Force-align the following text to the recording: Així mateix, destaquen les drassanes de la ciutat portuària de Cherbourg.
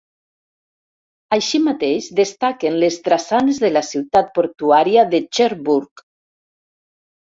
Així 1.37 1.61
mateix, 1.65 2.07
destaquen 2.21 2.79
les 2.85 2.99
drassanes 3.11 3.63
de 3.67 3.73
la 3.77 3.87
ciutat 3.93 4.35
portuària 4.41 5.09
de 5.15 5.25
Cherbourg. 5.31 6.09